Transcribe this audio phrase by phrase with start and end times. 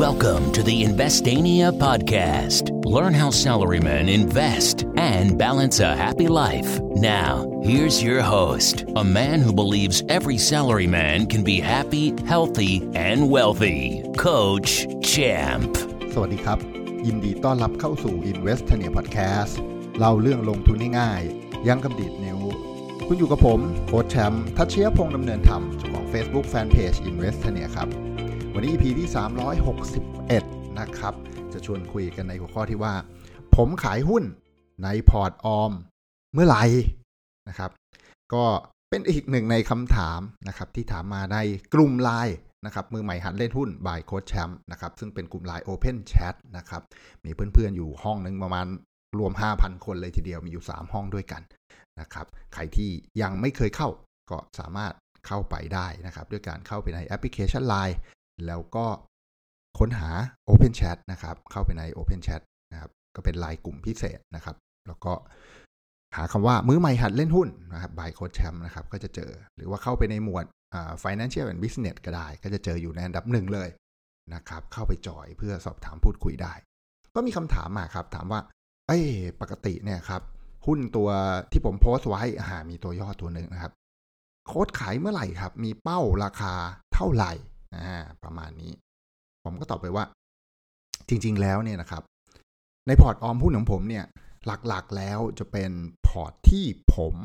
[0.00, 2.84] Welcome to the Investania podcast.
[2.86, 6.80] Learn how salarymen invest and balance a happy life.
[6.96, 13.30] Now, here's your host, a man who believes every salaryman can be happy, healthy, and
[13.30, 15.72] wealthy, Coach Champ.
[16.14, 16.58] สวัสดีครับ
[17.06, 19.54] ยินดีต้อนรับเข้าสู่ Investania Podcast
[19.98, 22.38] เล่าเรื่องลงทุนง่ายๆยังกับดีดนิ้ว
[23.06, 27.88] คุณอยู่กับผมโค้ชแชมป์ทัชเชียพงษ์ดำเนินธรรมเจ้าของ Facebook Fanpage Investania ครับ
[28.55, 29.09] วันนี้ EP ที่
[29.93, 31.13] 361 นะครับ
[31.53, 32.93] จะชวนคุยกันในหัวข้อที่ว่า
[33.55, 34.23] ผมขายหุ้น
[34.83, 35.71] ในพอร์ตออม
[36.33, 36.63] เมื่อไหร่
[37.49, 37.71] นะครับ
[38.33, 38.45] ก็
[38.89, 41.37] เป็นอีกหนึ่งในคำถามนะครับที่ถามมาใน
[41.73, 46.81] กลุ่มไลน์นะครับมือใหม่หัดเล่นหุ้น by โค้ชแชมป์นะครับซึ่งเป็นกลุ่มไลน์ Open Chat นะครับ
[47.25, 48.65] มีเพื่อนๆอยู่ห้องหนึ่งประมาณ
[49.19, 51.41] รวม 5,000 คนเลยทีเดียวมีอยู่ 3 ห้องด้วยกัน
[51.99, 52.89] นะครับใครที่
[53.21, 53.89] ยังไม่เคยเข้า
[54.31, 54.93] ก็สามารถ
[55.27, 57.95] เข้าไปได้นะครับ ด้วยการเข้าไปในแอปพลิเคชัน Line
[58.47, 58.85] แล้วก็
[59.79, 60.09] ค้นหา
[60.49, 64.55] Open Chat นะครับ เข้าไปใน Open Chat นะครับ ก็เป็นไลน์กลุ่มพิเศษนะครับ
[64.87, 65.13] แล้วก็
[66.15, 70.45] หาคำว่ามือใหม่หัดเล่นหุ้นนะครับ by Coach Champ นะครับ ก็จะเจอ หรือว่าเข้าไปในหมวด
[71.03, 73.69] financial and business ก็ได้ ก็จะเจออยู่ในอันดับหนึ่งเลย
[74.33, 76.53] นะครับ เข้าไปจอยเพื่อสอบถามพูดคุยได้
[77.15, 78.41] ก็มีคำถามมาครับ ถามว่า
[78.87, 78.99] เอ้
[79.41, 80.21] ปกติเนี่ยครับ
[80.67, 81.09] หุ้นตัว
[81.51, 83.73] ที่ผมโพสต์ไว้หามีตัวย่อตัวหนึ่งนะครับ
[84.47, 86.53] โค้ชขายเมื่อไหร่ครับ มีเป้าราคา
[86.93, 87.31] เท่าไหร่
[87.75, 88.71] อ่าประมาณนี้
[89.43, 90.03] ผมก็ตอบไปว่า
[91.09, 92.03] จริง ๆ แล้วเนี่ยนะครับ
[92.87, 94.05] ในพอร์ตออมหุ้นของผมเนี่ย
[94.67, 95.71] หลักๆแล้วจะเป็น
[96.07, 97.15] พอร์ตที่ผม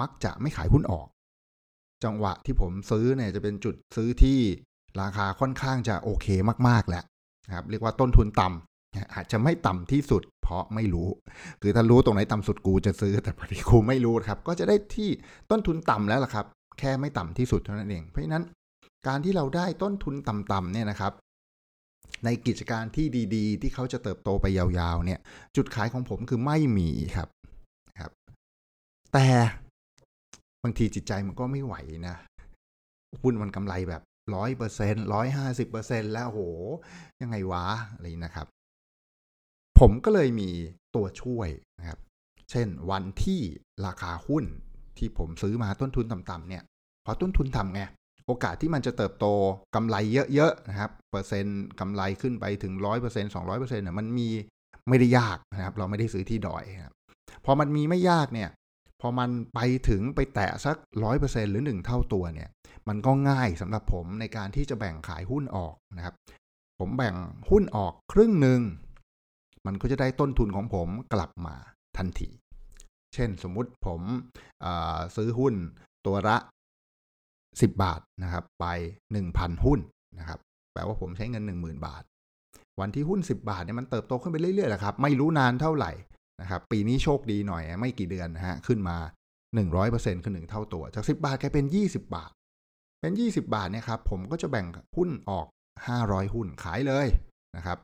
[0.00, 1.06] มักจะไม่ขายหุ้นออก
[2.04, 4.38] จังหวะที่ผมซื้อเนี่ยจะเป็นจุดซื้อที่
[5.00, 6.26] ราคาค่อนข้างจะโอเค
[6.68, 7.02] มากๆแหละ
[7.44, 11.08] นะครับเรียกว่าต้นทุนต่ำอาจจะไม่ต่ำที่สุด เพราะไม่รู้
[11.62, 15.10] คือถ้ารู้ตรงไหนต่ำสุดกูจะซื้อแต่พอดีกูไม่รู้ครับ ก็จะได้ที่
[15.50, 16.46] ต้นทุนต่ำแล้วล่ะครับ
[16.78, 18.44] แค่ไม่ต่ำที่สุดเท่านั้นเอง เพราะฉะนั้น
[19.06, 21.12] การที่เราได้ต้นทุนต่ำๆเนี่ยนะครับ
[22.24, 25.20] ในกิจการที่ดีๆ ที่เขาจะเติบโตไปยาวๆเนี่ย
[25.56, 27.28] จุดขายของผมคือไม่มีครับ
[28.00, 28.10] ครับ
[29.12, 29.26] แต่
[30.62, 31.74] บางทีจิตใจมันก็ไม่ไหว
[32.08, 32.16] นะ
[33.22, 34.02] หุ้นมันกำไรแบบ
[34.34, 36.40] ร้อยเปอร์เซ็นร้อยห้าสิบเปอร์เซ็นแล้วโห
[37.22, 38.46] ยังไงวะอะไรนะครับ
[39.78, 40.50] ผมก็เลยมี
[40.94, 41.48] ตัวช่วย
[41.78, 41.98] นะครับ
[42.50, 43.40] เช่นวันที่
[43.86, 44.44] ราคาหุ้น
[44.98, 46.62] ที่ผมซื้อมาต้นทุนต่ำๆเนี่ย
[47.04, 47.82] พอต้นทุนต่ำไง
[48.26, 49.26] โอกาสที่มันจะเติบโต
[49.74, 49.96] กำไร
[50.34, 54.28] เยอะๆนะครับเปอร์เซ็นต์กำไรขึ้นไปถึงร้อยเปอร์เซ็นต์สองร้อยเปอร์เซ็นต์เนี่ยมันมี
[54.88, 56.94] ไม่ได้ยากนะครับ เราไม่ได้ซื้อที่ดอยครับ
[57.44, 58.50] พอมันมีไม่ยากเนี่ย
[59.00, 62.48] พอมันไปถึงไปแตะสักร้อยเปอร์เซ็นหรือหนึ่งเท่าตัวเนี่ย
[62.88, 66.14] มันก็ง่ายสำหรับผมในการที่จะแบ่งขายหุ้นออกนะครับ
[66.80, 67.14] ผมแบ่ง
[67.50, 68.60] หุ้นออกครึ่งหนึ่ง
[69.66, 71.56] มันก็จะได้ต้นทุนของผมกลับมา
[71.96, 72.30] ทันที
[73.14, 74.00] เช่นสมมุติผม
[75.16, 75.54] ซื้อหุ้น
[76.06, 76.36] ตัวละ
[77.60, 78.66] 10 บาทนะครับไป
[79.14, 79.80] 1,000 หุ้น
[80.18, 80.38] นะครับ
[80.72, 82.02] แปลว่าผมใช้เงิน 10,000 บาท
[82.80, 85.92] วันที่หุ้น 10 บาทเนี่ยมันเติบโตขึ้นไปเรื่อยๆแหละครับไม่รู้นานเท่าไหร่
[86.40, 88.96] นะครับปีนี้โชคดีหน่อยไม่กี่เดือนนะฮะขึ้นมา
[89.60, 92.30] 100%คือ1เท่าตัว จาก 10 บาทกลายเป็น 20 บาท
[93.00, 94.66] เป็น 20 บาทเนี่ยครับผมก็จะแบ่ง
[94.96, 95.46] หุ้นออก
[95.90, 97.06] 500 หุ้นขายเลย
[97.56, 97.78] นะครับ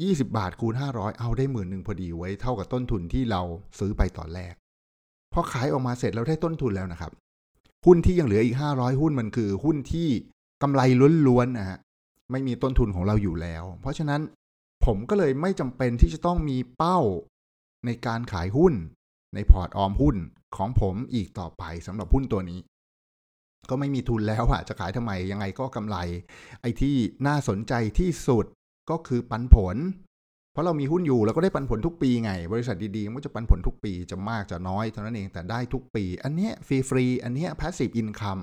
[0.00, 3.42] 20 บาทคูณ 500 เอาได้หมื่นหนึ่งพอดีไว้เท่ากับต้นทุนที่เรา
[3.78, 4.54] ซื้อไปตอนแรก
[5.32, 7.12] พอขายออกมาเสร็จเราได้ต้นทุนแล้วนะครับ
[7.86, 10.08] หุ้นที่ยังเหลืออีก 500 หุ้นมันคือหุ้นที่
[10.62, 10.80] กำไร
[11.26, 11.78] ล้วนๆนะฮะ
[12.30, 14.20] ไม่มีต้นทุนของเราอยู่แล้ว เพราะฉะนั้น
[14.84, 16.98] ผมก็เลยไม่จำเป็นที่จะต้องมีเป้า
[17.86, 18.74] ในการขายหุ้น
[19.34, 20.16] ในพอร์ตออมหุ้น
[20.56, 22.60] ของผมอีกต่อไปสำหรับหุ้นตัวนี้
[23.70, 25.96] ก็ไม่มีทุนแล้วอะจะขายทำไมยังไงก็กำไร
[26.60, 28.46] ไอ้ที่น่าสนใจที่สุด
[28.90, 29.76] ก็คือปันผล
[30.52, 38.42] เพราะเรามีหุ้นอยู่เราก็ได้ปันผลทุกปีไง บริษัทดีๆมันจะปันผลทุกปีจะมากจะน้อยเท่านั้นเองแต่ได้ทุกปี อันเนี้ยฟรีฟรีอันเนี้ย passive income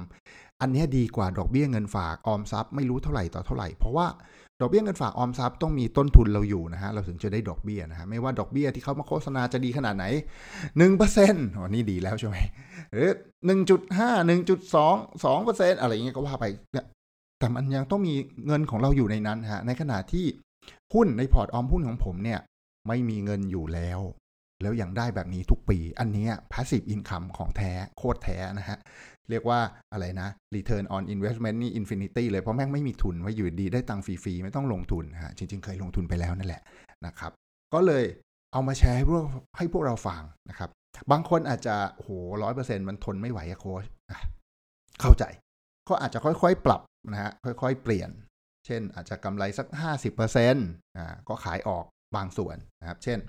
[0.62, 4.07] อันเนี้ยดีกว่าดอกเบี้ยเงินฝากออมทรัพย์ไม่รู้เท่าไหร่ต่อเท่าไหร่ เพราะว่า
[4.62, 10.06] ดอกเบี้ยเงินฝากออมทรัพย์ต้องมีต้นทุนเราอยู่นะฮะเราถึงจะได้ดอกเบี้ยนะฮะไม่ว่าดอกเบี้ยที่เขามาโฆษณาจะดีขนาดไหน
[10.78, 12.38] หนึ่งเปอร์เซ็นต์อ๋อนี่ดีแล้วใช่ไหม
[12.94, 13.09] หรือ
[13.45, 14.95] หนึ่งจุดห้าหนึ่งจุดสอง
[15.25, 16.45] สองเปอร์เซ็นต์อะไรอย่างเงี้ยก็ว่าไป
[17.39, 18.13] แต่มันยังต้องมี
[18.48, 20.25] เงินของเราอยู่ในนั้นฮะในขณะที่
[20.94, 22.40] หุ้นในพอร์ตออมหุ้นของผมเนี่ย
[22.88, 24.00] ไม่มีเงินอยู่แล้ว
[24.62, 28.78] แล้วยังได้แบบนี้ทุกปี อันนี้ passive income ของแท้โคตรแท้นะฮะ
[29.30, 29.60] เรียกว่า
[29.94, 36.62] อะไรนะ return on investment นี่ infinity เลย เพราะแม่งไม่มีทุนไว้อยู่ดีได้ตังค์ฟรี ๆ ไม่ต้องลงทุนฮะจริง ๆ เคยลงทุนไปแล้วนั่นแหละ
[37.06, 37.31] นะครับ
[37.74, 38.06] ก็เลย
[38.54, 39.24] เอามาแชร์ให้พวก
[39.58, 40.69] ให้พวกเราฟังนะครับ
[41.12, 42.10] บางคนอาจจะโห
[42.44, 43.84] ร้อยเปอร์เซ็นต์มันทนไม่ไหวอะโค้ช
[45.02, 45.24] เข้าใจ
[45.90, 46.81] ก็อาจจะค่อยๆ ปรับ
[47.12, 48.10] นะฮะค่อยๆ เปลี่ยน
[48.68, 49.68] เช่นอาจจะกำไรสัก
[50.31, 51.86] 50%อ่าก็ขายออก
[52.16, 53.19] บางส่วนนะครับ เช่น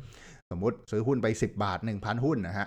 [0.50, 2.66] สมมุติซื้อหุ้นไป 10 บาท 1,000 หุ้นนะฮะ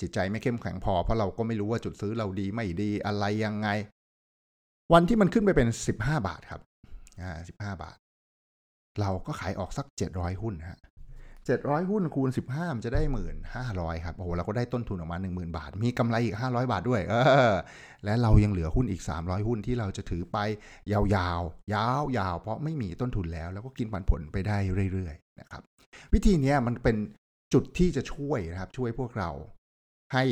[0.00, 3.68] จิตใจไม่เข้มแข็งพอเพราะเราก็ไม่รู้ว่าจุดซื้อเราดีไม่ดีอะไรยังไง
[4.92, 6.60] วันที่มันขึ้นไปเป็น 15 บาทครับ
[7.20, 7.96] อ่า15 บาท
[9.00, 10.78] เราก็ขายออกสัก 700 หุ้นฮะ
[11.46, 13.02] 700 หุ้นคูณ 15 มันจะได้
[13.54, 17.14] 1,500 ครับ โอ้โหเราก็ได้ต้นทุนออกมา 10,000 บาท มีกำไรอีก 500 บาทด้วย เอ
[17.52, 17.54] อ
[18.04, 20.38] และเรายังเหลือหุ้นอีก 300 หุ้นที่เราจะถือไป
[20.92, 24.58] ยาวๆ ยาวๆ เพราะไม่มีต้นทุนแล้ว แล้วก็กินปันผลไปได้
[24.92, 25.62] เรื่อยๆ นะครับ
[26.14, 26.96] วิธีนี้มันเป็น
[27.52, 29.30] จุดที่จะช่วยนะครับ ช่วยพวกเรา
[30.14, 30.24] ให้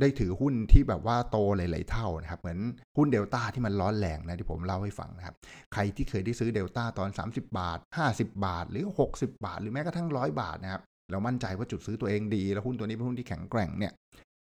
[0.00, 2.58] ได้ถือหุ้นที่แบบว่าโตหลาย ๆ เท่านะครับ เหมือน
[2.96, 5.34] หุ้นเดลต้าที่มันร้อนแรงนะที่ผมเล่าให้ฟังนะครับ
[5.72, 7.78] ใครที่เคยได้ซื้อเดลต้าตอน 30 บาท
[8.10, 13.92] 50 บาท หรือ 60 บาท หรือแม้กระทั่งร้อยบาทนะครับเรามั่นใจว่าจุดซื้อตัวเองดี แล้วหุ้นตัวนี้เป็นหุ้นที่แข็งแกร่งเนี่ย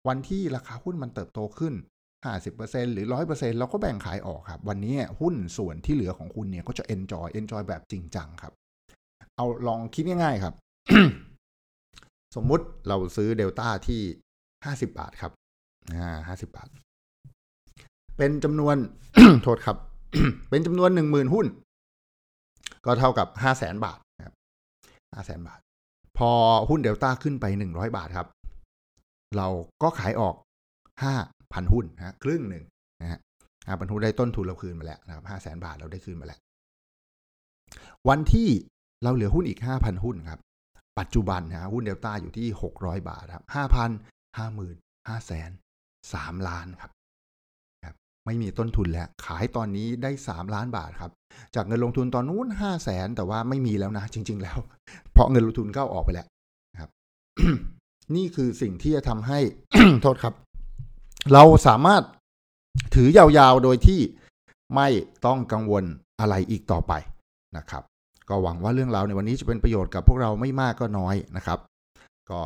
[0.09, 1.75] วันที่ราคาหุ้นมันเติบโตขึ้น
[2.35, 8.53] 50%หรือ 100%เราก็แบ่งขายออกครับ วันนี้หุ้นส่วนที่เหลือของคุณเนี่ยก็จะ enjoy enjoy แบบจริงจังครับ
[9.37, 10.55] เอาลองคิดง่าย ๆ ครับ
[12.37, 14.01] สมมุติเราซื้อเดลต้าที่
[14.65, 15.33] 50 บาทครับ
[15.95, 16.69] อ่าห้าสิบบาท
[18.17, 18.77] เป็นจำนวน
[19.43, 19.77] โทษครับ
[20.51, 21.47] เป็นจำนวนหนึ่งหมื่นหุ้น
[22.85, 24.35] ก็เท่ากับห้าแสนบาทครับ
[25.15, 25.61] ห้าแสนบาท
[26.19, 26.31] พอ
[26.69, 28.29] หุ้นเดลต้าขึ้นไปหนึ่งร้อยบาทครับ
[29.37, 29.49] เรา
[29.83, 30.35] ก็ขายออก
[31.03, 31.15] ห้า
[31.53, 32.65] พันหุ้นนะครึ่งหนึ่ง
[33.03, 33.21] นะฮะ
[33.67, 36.41] ห้าพันหุ้นได้ต้นทุนเราคืนมาแล้วนะครับห้าแสนบาทเราได้คืนมาแล้ว
[38.09, 38.49] วันที่
[39.05, 40.41] เราเหลือหุ้นอีกห้าพันหุ้นครับ
[40.99, 43.91] ปัจจุบันนะหุ้นเดลต้าอยู่ที่หกร้อยบาทครับห้าพัน
[44.39, 44.77] ห้าหมื่น
[45.09, 45.51] ห้าแสน
[46.13, 46.91] สามล้านครับ
[47.85, 47.95] ครับ
[48.27, 51.13] ไม่มีต้นทุนแล้ว ขายตอนนี้ได้สามล้านบาทครับ
[51.55, 54.59] จากเงินลงทุนตอนนู้นห้าแสนแต่ว่าไม่มีแล้วนะ จริง ๆ แล้ว
[55.13, 56.27] เพราะเงินลงทุนก็ออกไปแล้ว
[56.81, 56.91] ครับ
[58.15, 59.39] นี่คือสิ่งที่จะทำให้
[60.03, 60.35] โทษครับ
[61.33, 62.03] เราสามารถ
[62.95, 64.01] ถือยาวๆโดยที่
[64.77, 64.89] ไม่
[65.27, 65.85] ต้องกังวล
[66.21, 66.93] อะไรอีกต่อไป
[67.57, 67.83] นะครับ
[68.29, 71.59] ก็หวังว่าเรื่องราวในวันนี้จะเป็นประโยชน์กับพวกเราไม่มากก็น้อยนะครับ
[72.31, 72.41] ก็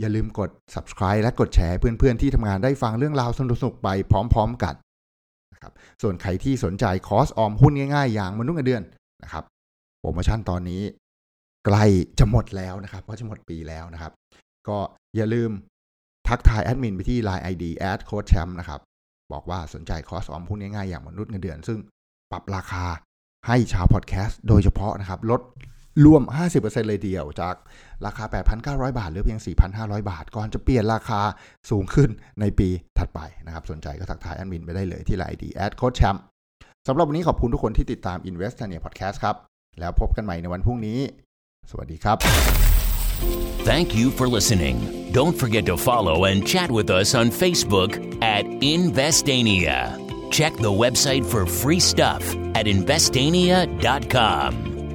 [0.00, 4.74] อย่าลืมกด subscribe และกดแชร์เพื่อนๆที่ทำงานได้ฟังเรื่องราวสนุกๆไปพร้อม ๆกัน
[5.52, 8.82] นะครับส่วนใครที่สนใจคอร์สออมหุ้นง่ายๆ อย่างมนุษย์เงินเดือน
[9.22, 9.44] นะครับ
[10.00, 10.82] โปรโมชั่นตอนนี้
[11.66, 11.84] ใกล้
[12.18, 14.12] จะหมดแล้วนะครับเพราะจะหมดปีแล้วนะครับ
[14.68, 14.78] ก็
[15.16, 15.50] อย่าลืม
[16.28, 18.80] ทักทายแอดมินไปที่ Line ID แอดโค้ชแชมป์นะครับ
[19.32, 21.78] บอกว่าสนใจคอร์สออมหุ้นง่ายๆอย่างมนุษย์เงินเดือน ซึ่ง
[22.32, 22.84] ปรับราคา
[23.46, 25.40] ให้ชาวพอดแคสต์โดยเฉพาะนะครับลด
[26.04, 26.22] รวม
[26.54, 27.54] 50%เลยเดียวจาก
[28.06, 28.24] ราคา
[28.60, 29.40] 8,900 บาท หรือเพียง
[29.74, 31.20] 4,500 บาท ก่อนจะเปลี่ยนราคา
[31.70, 32.10] สูงขึ้น
[32.40, 36.22] ในปีถัดไปนะครับ สนใจก็ทักทายแอดมินไปได้เลยที่ Line ID แอดโค้ชแชมป์
[36.88, 39.36] สำหรับวันนี้ขอบคุณทุกคนที่ติดตาม Invest เนีย Podcast ครับ
[39.80, 40.98] แล้วพบกันใหม่ในวันพรุ่งนี้
[41.70, 42.16] สวัสดีครับ
[43.70, 44.76] Thank you for listening.
[45.12, 47.90] Don't forget to follow and chat with us on Facebook
[48.36, 48.44] at
[48.76, 49.78] Investania.
[50.30, 52.22] Check the website for free stuff
[52.58, 54.69] at investania.com.